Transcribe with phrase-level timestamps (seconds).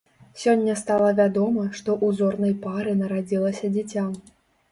[0.43, 4.07] Сёння стала вядома, што ў зорнай пары нарадзілася дзіця.